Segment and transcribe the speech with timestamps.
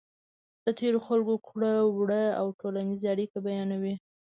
[0.65, 3.95] د تېرو خلکو کړو وړه او ټولنیزې اړیکې بیانوي.